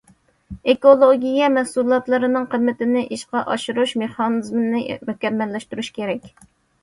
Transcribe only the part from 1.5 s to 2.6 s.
مەھسۇلاتلىرىنىڭ